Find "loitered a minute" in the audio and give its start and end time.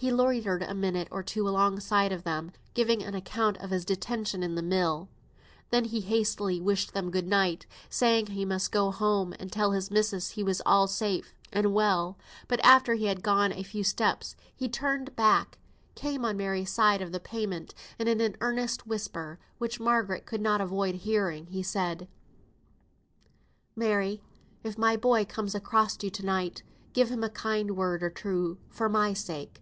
0.12-1.08